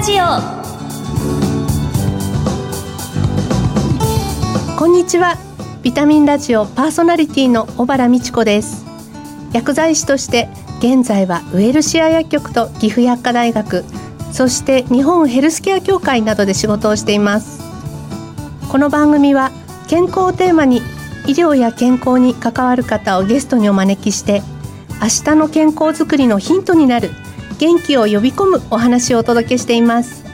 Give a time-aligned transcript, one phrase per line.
[0.00, 0.24] ラジオ。
[4.78, 5.36] こんにちは。
[5.82, 8.86] ビタミンラジオパーソナリティの小原美智子です。
[9.52, 13.84] 薬剤師として現在はウエルシア薬局と岐阜薬科大学
[14.32, 17.60] そして日本ヘルスケア協会などで仕事をしています。
[18.70, 19.50] この番組は
[19.86, 20.78] 健康をテーマに
[21.26, 24.40] 医療や健康に関わる方をゲストにお招きして
[25.02, 27.10] 明日の健康づくりのヒントになる
[27.60, 30.24] 元気を呼び込むお話をお届けしています。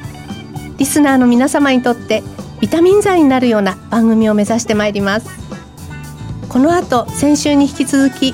[0.79, 2.23] リスナーの皆様にとって
[2.61, 5.29] ビタミン剤になるような番組を目指してまいります。
[6.49, 8.33] この後先週に引き続き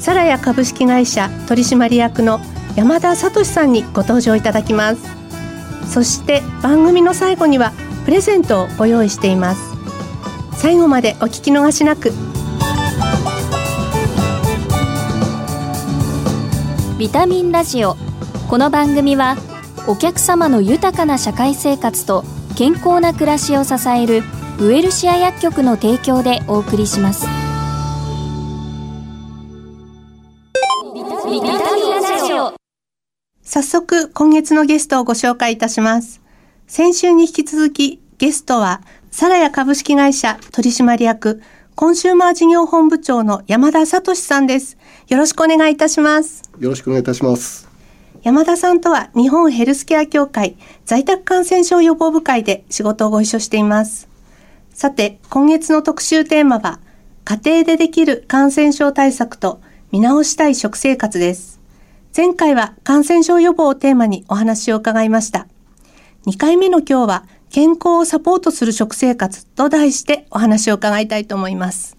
[0.00, 2.40] サラヤ株式会社取締役の
[2.74, 5.02] 山田聡さんにご登場いただきます。
[5.88, 7.72] そして番組の最後には
[8.04, 9.60] プレゼントをご用意しています。
[10.56, 12.12] 最後までお聞き逃しなく。
[16.98, 17.96] ビタミンラジオ
[18.48, 19.36] この番組は
[19.86, 22.24] お客様の豊かな社会生活と
[22.56, 24.22] 健康な暮らしを支える
[24.58, 27.26] ウエルシア薬局の提供でお送りします。
[30.94, 32.54] ビタミンラジオ。
[33.42, 36.22] 早速今月のゲストをご紹介いたします。
[36.66, 41.42] 先週に引き続きゲストはサラヤ株式会社取締役
[41.74, 44.78] コンシューマー事業本部長の山田聡さんです。
[45.08, 46.50] よろしくお願いいたします。
[46.58, 47.67] よろしくお願いいたします
[48.28, 54.06] 山田さんとは日本ヘルスケア協会在宅感染症予防部会で仕事をご一緒しています。
[54.74, 56.78] さて今月の特集テーマは
[57.24, 59.62] 家庭でできる感染症対策と
[59.92, 61.58] 見直したい食生活です。
[62.14, 65.46] 前回は感染症予防をテーマにお話を伺いました。
[66.26, 71.96] 2回目の今日は健康をサポートする食生活と題してお話を伺いたいと思います。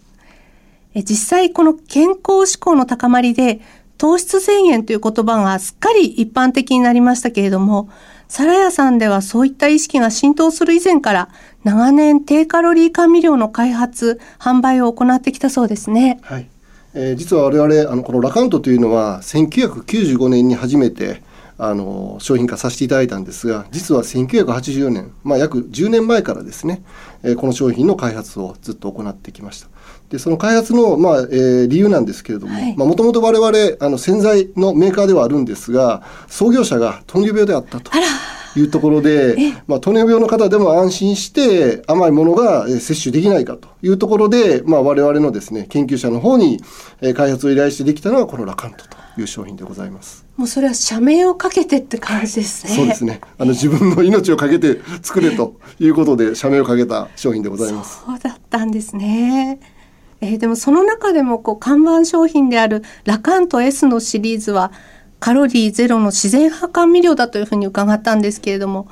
[0.96, 3.62] 実際この健康志向の高まりで
[4.00, 7.90] 糖質制限という言葉がすっかり一般的になりましたけれども、
[8.30, 11.30] サラヤさんではそういった意識が浸透する以前から
[11.66, 16.20] 長年低カロリー甘味料の開発、販売を行ってきたそうですね。
[16.22, 16.48] はい。
[16.94, 21.22] えー、実は我々あのこのラカントというのは1995年に初めて
[21.58, 26.82] あの商品化させていただいたんですが実は1984年、まあ、約10年前からですね、
[27.22, 29.68] えー、この商品の開発をずっと行ってきました。
[30.10, 37.92] でその開発の、まあえー、理由なんですけれどももともと我々あの洗剤のメーカーではあるんですが創業者が糖尿病であったと。
[38.56, 39.36] いうところで、
[39.68, 46.60] まあ、糖尿病の方でも安心して甘いものが摂取できないかというところで、まあ、我々のですね研究者の方に
[47.16, 50.26] 開発を依頼してできたのはこのラカントという商品でございます。
[50.36, 52.74] もうそれは社名をかけてって感じですね。
[52.74, 53.22] そうですね。
[53.38, 58.02] あの自分の命をかけて作れということで社名をかけた商品でございます。
[58.06, 59.60] そうだったんですね。
[60.22, 64.72] えー、でもその中でもこう看板商品であるラカント S のシリーズは
[65.20, 68.88] カロリーゼロの自然派甘味料だというふうに伺ったんですけれども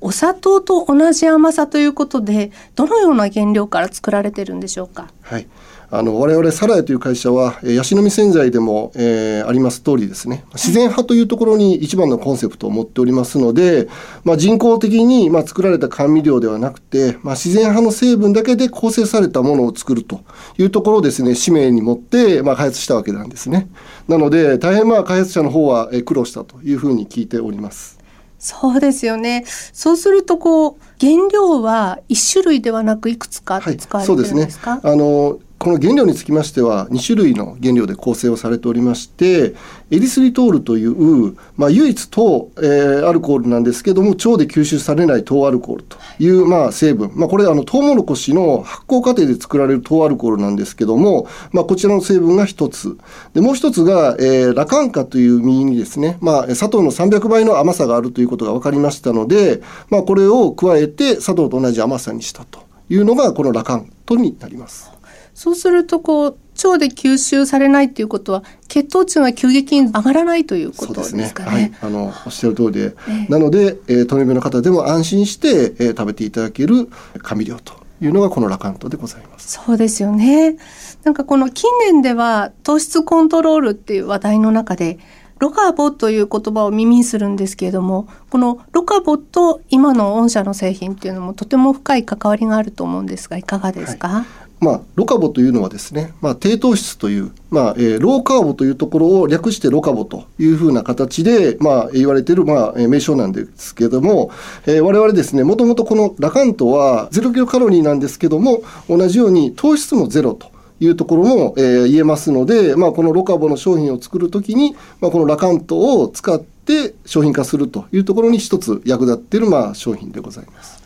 [0.00, 5.08] お砂糖と同じ甘さということでどのような原料から作られてるんでしょうか？
[5.22, 5.46] はい。
[5.90, 10.44] あの我々サラヤという会社はヤシの実洗剤でも、えー、あります通りですね。
[10.52, 13.88] 自然派というところに一番のコンセプトを持っておりますので、
[14.22, 20.20] まあ、人工的に、まあ、作られた甘味料ではなくて、まあ、自然派の成分だけで構成されたものを作ると
[20.58, 23.70] いうところをですね使命に持って、まあ、開発したわけなんですね。
[24.08, 27.97] なので大変まあ開発者の方は苦労したというふうに聞いております。
[28.38, 29.44] そうですよね。
[29.72, 34.48] そうするとこう原料は一種類ではなくいくつか使われてるんですか、はい、そうですね。
[34.64, 39.54] あのこの原料につきましては2種類の原料で構成をされておりまして
[39.90, 52.96] エリスリトールという、まあ、唯一糖、えー、アルコールなんですけども腸で吸収されない糖アルコールという、まあ、成分、まあ、これあのトウモロコシの発酵過程で作られる糖アルコールなんですけども、まあ、こちらの成分が一つ
[53.34, 59.60] でもう一つが、えー、ラカンカという実にですね、まあ、砂糖の300倍の甘さがあるということが分かりましたので、
[59.90, 62.60] まあ、これを加えて砂糖と同じ甘さにしたと
[62.90, 64.97] いうのがこのラカントになります。
[65.38, 71.50] そうするとこう腸で吸収されないっていうことは血糖値が急激に上がらないということですかね。
[71.50, 76.88] ねはい、あのおっしゃる通りで、えー、なので、えー、糖尿病の方でも安心して、えー、食べていただける
[77.22, 79.60] 甘味料というのがこのラカントでございます。
[79.64, 80.56] そうですよね。
[81.04, 84.98] なんかこの近年では糖質コントロールっていう話題の中で
[85.38, 104.30] ロカボという言葉を耳にするんですけれどもこのロカボと今の御社の製品っていうのもとても深い関わりがあると思うんですがいかがですか、はいまあ、ロカボというのはですね、まあ、低糖質という、まあえー、ローカーボというところを略してロカボというふうな形で、まあ、言われている、まあ、名称なんですけれども、
[104.66, 110.56] えー、我々ですね、もともとこのラカントは0キロカロリーなんですけども、同じように糖質もゼロと。
[110.80, 120.77] いうところも、えー、言えますので、まあ、このロカボの商品を作るときに、まあ、このラカントを使ってって商品化するというところに一つ役立っているまあ商品でございます。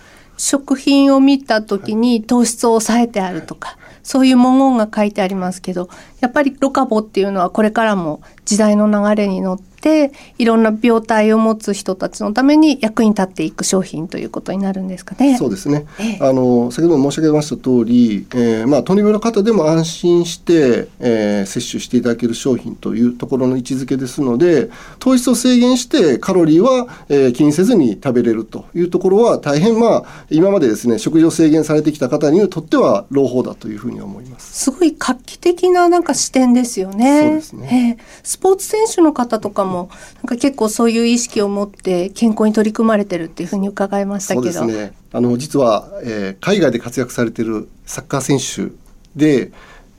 [0.44, 15.36] 食品を見た時に糖質を抑えてあるとか、そういう文言が書いてありますけどやっぱりロカボっていうのはこれからも時代の流れに乗ってていろんな病態を持つ人たちのために役に立っていく商品ということになるんですかね。
[15.36, 15.86] そうですね。
[15.98, 24.70] ええ、あの先ほど申し上げました通り、えー、まあ糖尿病の方でも安心して、えー、摂取していただける商品というところの位置づけですので、
[25.00, 34.64] 糖質を制限してカロリーは、えー、気にせずに食べれるというところは大変まあ今までですね食事を制限されてきた方にとっては朗報だというふうに思います。
[34.64, 37.20] すごい画期的ななんか視点ですよね。
[37.20, 37.96] そうですね。
[37.98, 44.64] えー、スポーツ選手の方とかももなんか結構そういう意識を持って健康に取り組まれてるっていうふうに伺いましたけど。
[44.66, 44.92] ね。
[45.12, 48.72] あの実は、えー、海外で活躍されてるサッカー選手
[49.16, 49.52] で。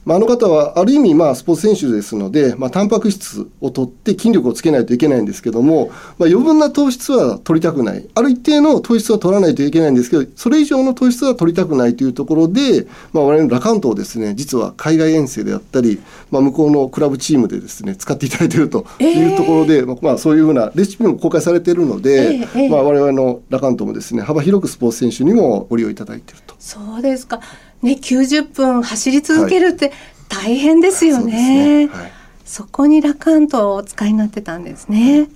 [0.05, 8.07] まあ、あの方はある意味まあスポーツ選手ですので、まあ、タンパク質を取って筋力をつけないといけないんですけども、まあ、余分な糖質は取りたくない。
[8.15, 16.01] ある一定の糖質は取らないといけないんですけどそれ以上の糖質は取りたくないというところで、まあ、我々のラカントをですね実は海外遠征であったり、
[16.31, 26.55] まあ、向こうのクラブチームでですね使っていただいているというところで、えー、まあ、そういうふうなレシピも公開されているので、えー、まあ、我々のラカントもですね幅広くスポーツ選手にもご利用いただいていると。
[26.59, 27.41] そうですか
[27.83, 29.93] ね、90分走り続けるって、はい
[30.29, 31.87] 大変ですよね。
[31.91, 32.11] そ、ねはい、
[32.43, 35.27] そこにラカントをお使いになってたんですね。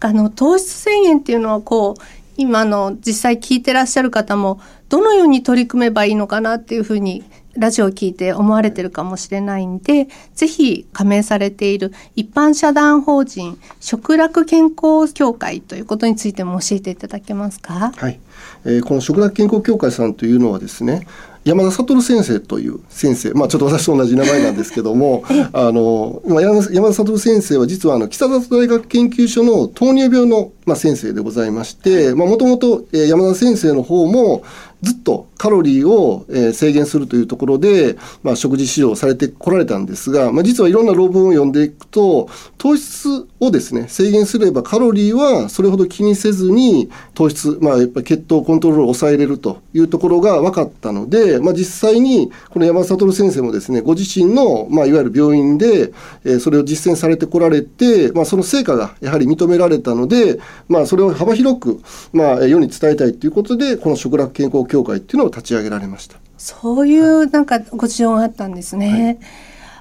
[0.00, 2.02] あの糖質制限っていうのはこう
[2.36, 7.22] 今の実際聞いてらっしゃる方もどのように取り組めばいいのかなっていうふうに
[7.56, 17.92] ラジオを聞いて思われてるかもしれないんで、ぜひ加盟されている一般社団法人食楽健康協会ということについても教えていただけますか？
[17.96, 18.18] はい、
[18.64, 21.06] えー、この食楽健康協会さんというのはですね、
[21.46, 25.22] 山田悟先生という先生、まあ、ちょっと私と同じ名前なんですけども
[25.54, 34.42] あの山田悟先生は実はあの北里大学研究所の糖尿病の、まあ、先生でございましてもともと山田先生の方も
[34.82, 42.28] ずっとカロリーを、え、制限するというところで、まあ、食事指導されてこられたんですが、まあ、実はいろんな論文を読んでいくと
[42.58, 55.92] 糖質をですね制限すればカロリーはそれほど気にせずに糖質、まあ、やっぱり血糖コントロールを抑えれるというところが分かったので、まあ、実際にこの山田悟先生もですねご自身の、まあ、いわゆる病院で、
[56.24, 60.38] え、それを実践されてこられて、まあ、その成果がやはり認められたので、
[60.68, 61.80] まあ、それを幅広く、
[62.12, 66.16] まあ、世に伝えたいということでこの食楽健康協会っていうのを立ち上げられました。
[66.38, 69.04] そういうなんかご事情があったんですね。
[69.04, 69.18] はい、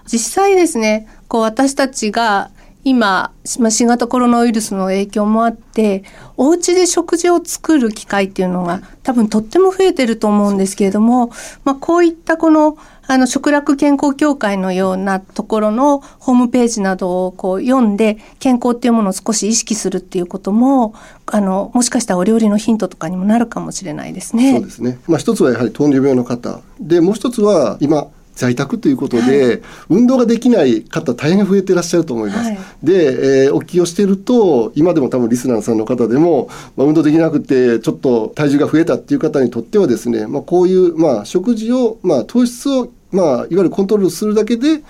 [0.07, 2.49] 実際ですね、こう私たちが
[2.85, 6.03] 今、まあ新型コロナウイルスの影響もあって、
[6.37, 11.31] お家で食事を作る機会っていうのが多分とっても増えてると思うんですけれども、
[11.63, 12.77] まあ、こういったこの
[13.07, 20.95] あの食楽健康協会のようなところのホームページなどをこう読んで健康っていうものを少し意識するっていうことも
[21.27, 24.53] あのもしかしたらお料理のヒントとかにもなるかもしれないですね。
[24.53, 24.99] そうですね。
[25.07, 32.49] まあ一つはやはり糖尿病の方でもう一つは今在宅ということで、はい、運動ができない方大変増えてらっしゃると思います。
[32.49, 44.81] はい、で、えー、お聞きをしていると今でも多分リスナーさんの方でも、まあ、運動できなくてちょっと体重が増えたっていう方にとってはですね、まあ、こういう、まあ、食事を、まあ、糖質をまあ、いわゆるコントロールするだけで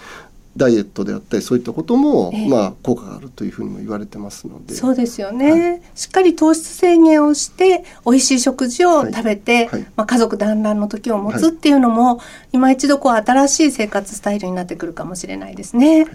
[0.57, 4.73] ダイエットであったりそういったことも、えー、まあ、効果があるというふうにも言われてますので。
[4.73, 9.67] そうですよね、はい、しっかり糖質制限をして美味しい食事を食べて、はい。
[9.67, 12.21] はい、まあ、家族団らんの時を持つっていうのも、
[12.53, 16.05] 今一度こう新しい生活スタイルになってくるかもしれないですね。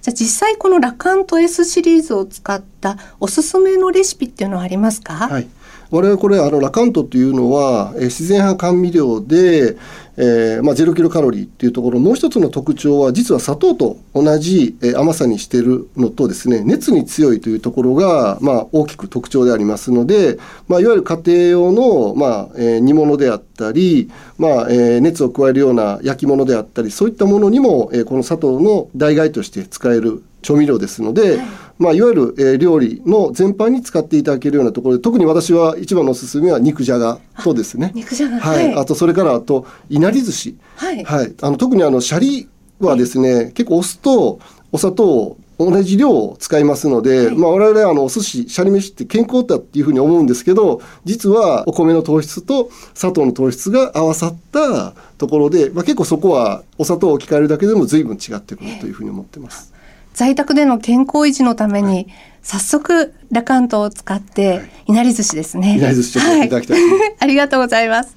[0.00, 5.48] じゃあ実際このラカント S シリーズを使ったおすすめのレシピっていうのはありますか、はい、
[5.90, 9.76] 我々これあのラカントというのは、え自然派甘味料で、
[10.18, 12.00] えーまあ、ゼロキロカロリーっていうところ。
[12.00, 31.46] もう一つの特徴は実は砂糖と同じ、え甘さにしてるのとですね熱に強いというところが、まあ、大きく特徴でありますので、まあ、いわゆる家庭用の、まあえー、煮物であったり、まあえー、熱を加えるような焼き物であったりそういったものにも、えー、この砂糖の代替として使える調味料ですので、はい。
[31.78, 37.92] まあ、いわゆる、えー、料理の全般に使っていただけるようなところで特に私は一番のおすすめは肉じゃがとですね。
[37.96, 42.48] 肉じゃが、はい、あとそれからあといなり寿司、はい、はい、あの特にあのシャリ
[42.80, 44.40] はですね、はい、結構お酢と
[44.72, 59.77] お砂糖同じ量を使いますので、はい、まあ我々あのお寿司、シャリ飯って健康だっていうふうに思うんですけど、実はお米の糖質と砂糖の糖質が合わさったところで、まあ結構そこはお砂糖を置き換えるだけでも随分違ってくるというふうに思ってます。
[60.18, 62.06] 在宅での健康維持のために、はい、
[62.42, 65.76] 早速ラカントを使って、い、なり寿司ですね。
[65.78, 68.16] いなり寿司ちょっといただきたい、はい、ありがとうございます。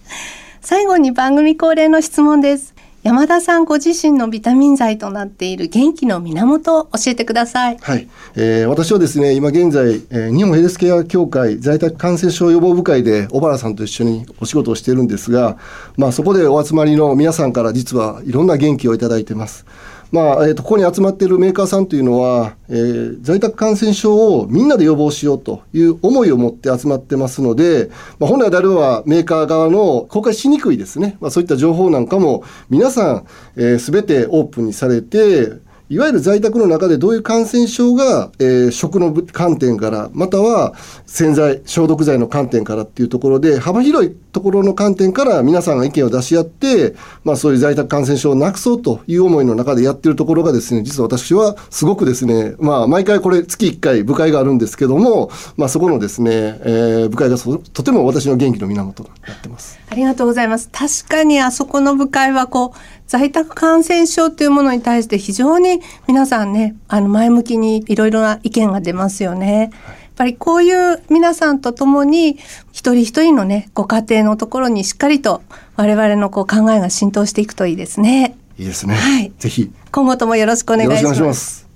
[0.61, 2.73] 最後に番組恒例の質問です。
[3.03, 7.77] 山田さんご自身のビタミン剤となっている元気の源を教えてください。
[7.79, 8.07] はい。
[8.35, 15.59] えー、私はですね、今現在、えー、日本ヘルスケア協会在宅感染症予防部会で小原さんと一緒にお仕事をしているんですが、
[15.97, 19.67] まあそこでお集まりの皆さんから実はいろんな元気をいただいてます。
[20.11, 27.89] まあえーと、ここに集まっているメーカーさんというのは、えー、在宅感染症をみんなで予防しようという思いを持って集まってますので、
[28.19, 40.73] まあ、本来であればメーカー側の公開しにくいですね、まあ、そういった情報なんかも皆さん、えー、全てオープンにされて、いわゆる在宅の中でどういう感染症が、えー、食の観点から、または
[41.05, 59.79] 洗剤、消毒剤の観点からっていうところで、幅広いところの観点から皆さんが意見を出し合って、まあそういう在宅感染症をなくそうという思いの中でやってるところがですね、実は私はすごくですね、まあ毎回これ月1回部会があるんですけども、まあそこのですね、えー、部会がとても私の元気の源となってます。
[59.89, 60.69] ありがとうございます。
[60.71, 69.71] 確かにあそこの部会はこう、在宅感染症というものに対して非常に皆さんね、あの前向きにいろいろな意見が出ますよね。
[69.85, 72.37] やっぱりこういう皆さんと共に
[72.71, 75.41] 一人一人のね、ご家庭のところにしっかりと
[75.75, 78.37] 我々のこう考えが浸透していくといいですね。
[78.57, 78.95] いいですね。
[78.95, 79.31] はい。
[79.39, 79.71] ぜひ。
[79.91, 81.21] 今後ともよろしくお願いします。
[81.21, 81.67] ます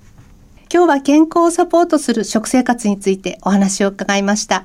[0.72, 4.64] 今日は健康をサポートする食生活についてお話を伺いました。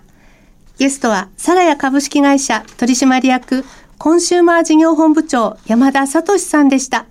[0.77, 3.63] ゲストは、サラヤ株式会社取締役
[3.99, 7.05] コンシューマー事業本部長山田聡さんでした。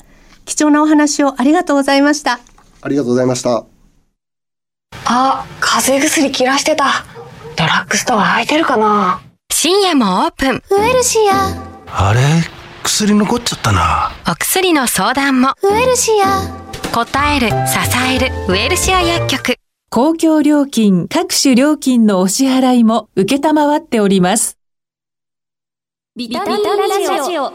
[0.45, 2.41] 貴重なお話をありがとうございました。
[2.83, 3.70] ありがとうございました。
[5.13, 7.05] あ、風邪薬切らしてた。
[7.57, 9.21] ドラッグストア空いてるかな？
[9.53, 10.63] 深夜もオープン。
[10.71, 11.53] ウエルシア。
[11.89, 12.21] あれ？
[12.85, 14.13] 薬残っちゃったな。
[14.31, 15.55] お薬の相談も。
[15.65, 16.47] ウエルシア。
[16.95, 17.55] 答える、支
[18.09, 19.57] える、ウエルシア薬局。
[19.91, 24.59] 公共料金、各種料金のお支払いも受けたまわっております。
[26.15, 27.53] ビタミンラジオ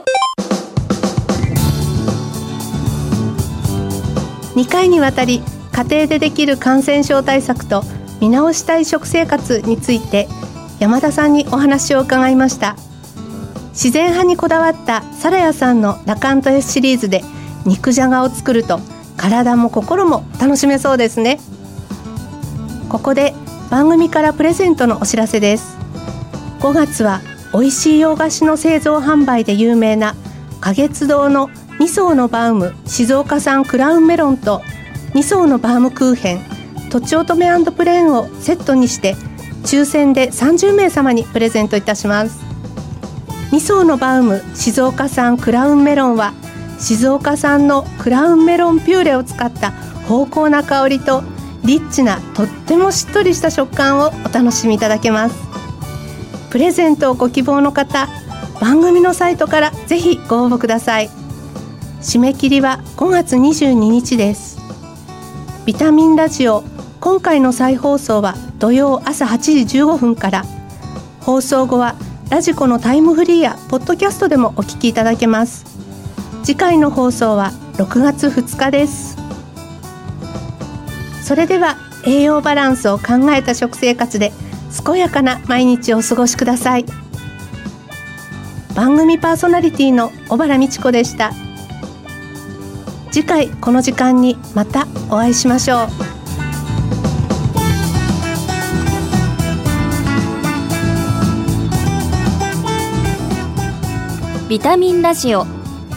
[4.56, 5.42] 2回にわたり
[5.76, 7.84] 家庭でできる感染症対策と
[8.22, 10.30] 見直したい食生活について
[10.80, 12.78] 山田さんにお話を伺いました。
[13.72, 17.24] 自然派にこだわったサラヤさんのラカント S シリーズで
[17.66, 18.80] 肉じゃがを作ると
[19.18, 21.40] 体も心も楽しめそうですね。
[22.88, 23.34] ここで
[23.70, 25.78] 番組からプレゼントのお知らせです。
[26.62, 27.20] 5月は
[27.52, 30.16] 美味しい洋菓子の製造販売で有名な
[30.62, 34.62] 花月堂の2層のバウム静岡産クラウンメロンと
[35.16, 36.42] 2層のバウムクーヘン
[36.90, 39.16] とちおとめプレーンをセットにして
[39.64, 42.44] 抽選で30名様にプレゼントいたします。
[43.52, 46.34] 2層のバウム静岡産クラウンメロンは
[46.80, 49.72] 静岡産のクラウンメロンピューレを使った
[50.10, 51.24] 芳香な香りと
[51.64, 55.36] リッチなとってもしっとりした食感をお楽しみいただけます。
[56.50, 58.10] プレゼントをご希望の方
[58.60, 61.10] 番組のサイトからぜひご応募ください。
[62.02, 64.65] 締め切りは5月22日です。
[65.66, 66.64] ビタミンラジオ。
[67.00, 70.46] 今回の再放送は土曜朝8時15分から。
[71.22, 71.96] 放送後は
[72.30, 75.66] ラジコのタイムフリーやポッドキャストでもお聞きいただけます。
[76.44, 79.18] 次回の放送は6月2日です。
[81.24, 84.34] それでは栄養バランスを考えた食生活で
[84.86, 86.86] 健やかな毎日をお過ごしください。
[88.76, 91.32] 番組パーソナリティの小原美智子でした。
[93.16, 95.88] 次回この時間にまたお会いしましょう
[104.50, 105.46] ビタミンラジオ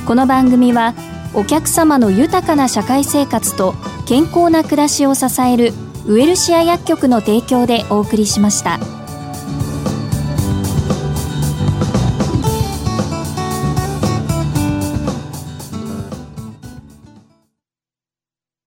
[0.07, 0.95] この番組は
[1.35, 3.75] お客様の豊かな社会生活と
[4.07, 5.73] 健康な暮らしを支える
[6.07, 8.79] ウエルシア薬局の提供でお送りしました。